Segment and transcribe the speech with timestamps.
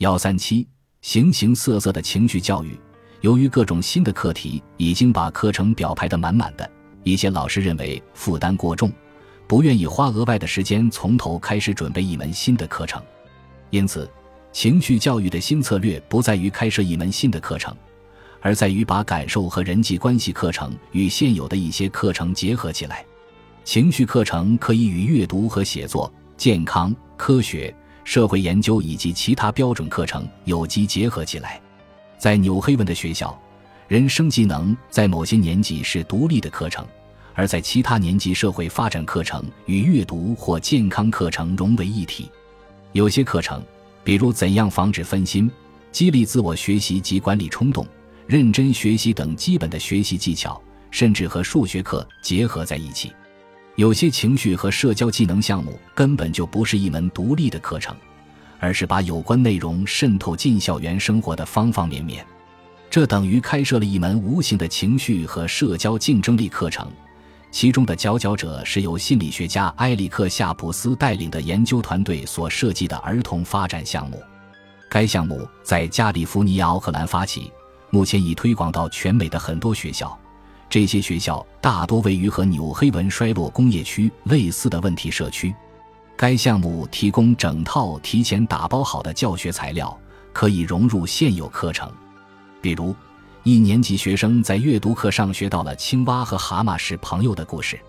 [0.00, 0.66] 幺三七，
[1.02, 2.70] 形形色色的情绪教育。
[3.20, 6.68] 由于各种新的课题已经把课程表排得满满的，
[7.04, 8.90] 一些老师认为负担过重，
[9.46, 13.02] 不愿意花额外的时间从头开始准备一门新的课程。
[13.68, 14.10] 因此，
[14.52, 17.76] 情绪教育的新策略不在于开设一门新的课程，
[18.40, 23.04] 而在于把感受和人际关系课程与现有的一些课程结合起来。
[23.64, 27.74] 情绪课程可以与阅读和写作、健康、科学。
[28.04, 31.60] 社会研究以及其他标准课程有机结合起来，
[32.18, 33.38] 在纽黑文的学校，
[33.88, 36.86] 人生技能在某些年级是独立的课程，
[37.34, 42.30] 而在其他年级，社会发展课程与阅读或健康课程融为一体。
[42.92, 43.62] 有些课程，
[44.02, 45.50] 比如怎样防止分心、
[45.92, 47.86] 激励自我学习及管理冲动、
[48.26, 53.12] 认真学习等基本的学习技巧，甚至和数学课结合在一起。
[53.80, 57.96] 有些情绪和社交技能项目根本就不是一门独立的课程，
[58.58, 62.22] 而是把有关内容渗透进校园生活的方方面面。
[62.90, 66.86] 这等于开设了一门无形的情绪和社交竞争力课程，
[67.50, 74.22] 其中的佼佼者是由心理学家埃里克·夏普斯带领的研究团队所设计的儿童发展项目。
[74.90, 77.50] 该项目在加利福尼亚奥克兰发起，
[77.88, 80.14] 目前已推广到全美的很多学校。
[80.70, 85.52] 这些学校大多位于和纽黑文衰落工业区类似的问题社区。
[86.16, 89.98] 该项目提供整套提前打包好的教学材料，
[90.32, 91.90] 可以融入现有课程。
[92.60, 92.94] 比如，
[93.42, 97.80] 一年级学生在阅读课上学到了青蛙和蛤蟆是朋友的故事。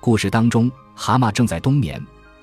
[0.00, 2.02] 故事当中，蛤蟆正在冬眠，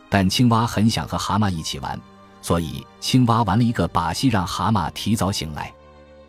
[0.10, 2.00] 但青蛙很想和蛤蟆一起玩，
[2.42, 5.73] 所以青蛙玩了一个把戏，让蛤蟆提早醒来。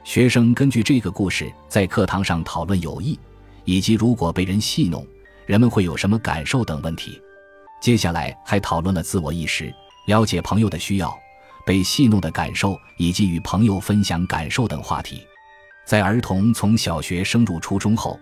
[0.04, 3.18] 学生根据这个故事在课堂上讨论友谊。
[3.64, 5.06] 以及如果被人戏弄，
[5.46, 7.20] 人们会有什么感受等问题。
[7.80, 9.72] 接下来还讨论了自我意识、
[10.06, 11.12] 了解朋友的需要、
[11.66, 15.22] 被戏弄的感受以及与朋友分享感受等话题。
[15.84, 18.18] 在儿童从小学升入初中后，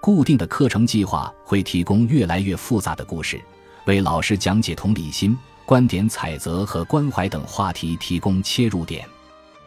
[0.00, 3.40] 固定的课程计划会提供越来越复杂的故事，
[3.84, 5.36] 为老师讲解同理心、
[5.66, 9.06] 观点采择和关怀等话题提供切入点。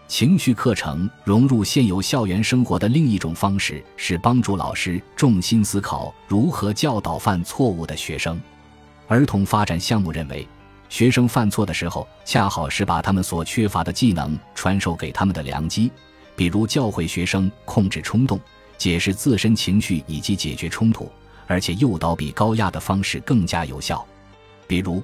[0.07, 8.39] 情绪课程融入现有校园生活的另一种方式是帮助老师重心思考如何教导犯错误的学生。
[9.07, 10.47] 儿童发展项目认为，
[10.89, 15.91] 学生犯错的时候，恰好是把他们所缺乏的技能传授给他们的良机，
[16.35, 18.39] 比如教会学生控制冲动、
[18.77, 21.11] 解释自身情绪以及解决冲突，
[21.47, 24.05] 而且诱导比高压的方式更加有效。
[24.67, 25.01] 比如，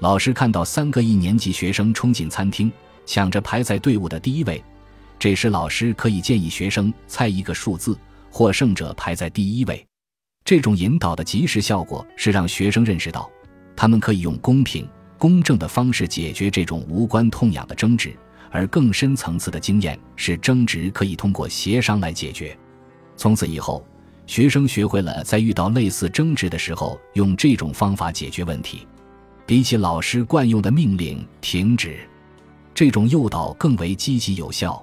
[0.00, 2.70] 老师看到三个一年级学生冲进餐厅。
[3.10, 4.62] 抢着排在队伍的第一位，
[5.18, 7.98] 这时老师可以建议学生猜一个数字，
[8.30, 9.84] 获胜者排在第一位。
[10.44, 13.28] 这种引导的及时效果是让学生认识到，
[13.74, 14.88] 他们可以用公平、
[15.18, 18.14] 公正的方式解决这种无关痛痒的争执，
[18.48, 22.56] 而更深层次的经验是争执可以通过协商来解决。
[23.16, 23.84] 从此以后，
[24.24, 28.86] 学生学会了在遇到类似争执的时候用这种方法解决问题，
[29.46, 31.98] 比起老师惯用的命令停止。
[32.80, 34.82] 这种诱导更为积极有效。